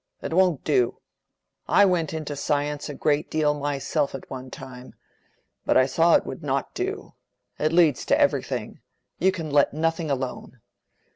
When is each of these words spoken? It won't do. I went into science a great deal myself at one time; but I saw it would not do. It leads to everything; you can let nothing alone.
It 0.23 0.33
won't 0.33 0.63
do. 0.63 0.97
I 1.67 1.85
went 1.85 2.11
into 2.11 2.35
science 2.35 2.89
a 2.89 2.95
great 2.95 3.29
deal 3.29 3.53
myself 3.53 4.15
at 4.15 4.31
one 4.31 4.49
time; 4.49 4.95
but 5.63 5.77
I 5.77 5.85
saw 5.85 6.15
it 6.15 6.25
would 6.25 6.41
not 6.41 6.73
do. 6.73 7.13
It 7.59 7.71
leads 7.71 8.03
to 8.05 8.19
everything; 8.19 8.79
you 9.19 9.31
can 9.31 9.51
let 9.51 9.75
nothing 9.75 10.09
alone. 10.09 10.59